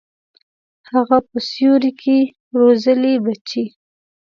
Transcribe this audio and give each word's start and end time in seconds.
هغه 0.91 1.17
په 1.27 1.37
سیوري 1.49 1.91
کي 2.01 2.17
روزلي 2.59 3.13
بچي 3.25 3.65